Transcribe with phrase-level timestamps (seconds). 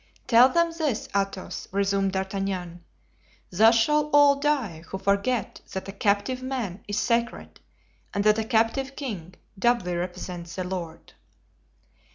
[0.25, 2.83] "Tell them this, Athos," resumed D'Artagnan;
[3.51, 7.59] "thus shall all die who forget that a captive man is sacred
[8.11, 11.13] and that a captive king doubly represents the Lord."